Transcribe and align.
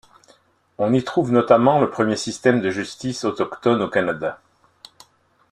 On 0.79 0.93
y 0.93 1.03
trouve 1.03 1.31
notamment 1.31 1.79
le 1.79 1.91
premier 1.91 2.15
système 2.15 2.59
de 2.59 2.71
justice 2.71 3.23
autochtone 3.23 3.83
au 3.83 3.87
Canada. 3.87 4.41